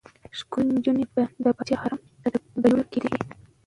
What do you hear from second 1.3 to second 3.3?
د پاچا حرم ته بېول کېدې.